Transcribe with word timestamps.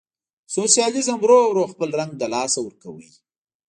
سوسیالیزم 0.55 1.17
ورو 1.21 1.39
ورو 1.47 1.63
خپل 1.73 1.89
رنګ 1.99 2.11
له 2.21 2.27
لاسه 2.33 2.59
ورکاوه. 2.61 3.07